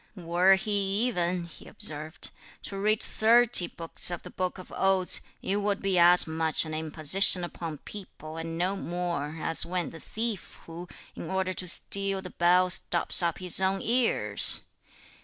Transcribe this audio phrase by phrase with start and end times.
[0.15, 2.31] "Were he even," he observed,
[2.63, 6.73] "to read thirty books of the Book of Odes, it would be as much an
[6.73, 12.19] imposition upon people and no more, as (when the thief) who, in order to steal
[12.19, 14.61] the bell, stops up his own ears!